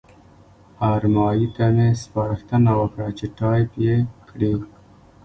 [0.93, 3.97] ارمایي ته مې سپارښتنه وکړه چې ټایپ یې
[4.29, 4.53] کړي.